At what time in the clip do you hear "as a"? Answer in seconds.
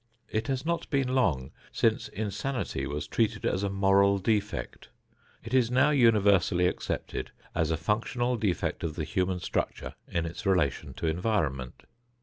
3.45-3.69, 7.53-7.77